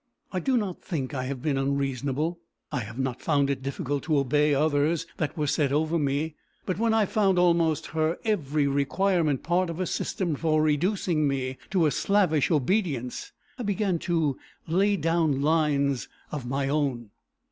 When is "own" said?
16.67-17.11